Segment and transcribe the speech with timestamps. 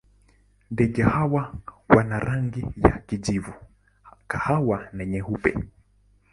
[0.71, 1.53] Ndege hawa
[1.89, 3.53] wana rangi za kijivu,
[4.27, 5.55] kahawa na nyeupe.